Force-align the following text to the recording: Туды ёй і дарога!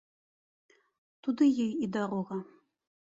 Туды 1.27 1.45
ёй 1.65 1.67
і 1.67 1.85
дарога! 1.99 2.37